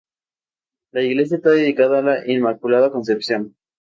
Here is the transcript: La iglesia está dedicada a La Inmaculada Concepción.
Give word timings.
La 0.93 1.03
iglesia 1.03 1.35
está 1.37 1.51
dedicada 1.51 1.99
a 1.99 2.01
La 2.01 2.25
Inmaculada 2.27 2.89
Concepción. 2.89 3.55